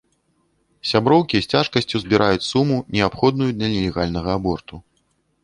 [0.91, 4.75] Сяброўкі з цяжкасцю збіраюць суму, неабходную для нелегальнага аборту.